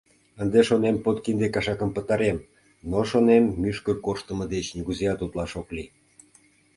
Ынде, 0.41 0.59
шонем, 0.67 0.95
подкинде 1.05 1.47
кашакым 1.55 1.89
пытарем, 1.95 2.37
но, 2.89 2.99
шонем, 3.09 3.43
мӱшкыр 3.61 3.97
корштымо 4.05 4.45
деч 4.53 4.65
нигузеат 4.75 5.19
утлаш 5.25 5.51
ок 5.61 5.67
лий. 5.75 5.89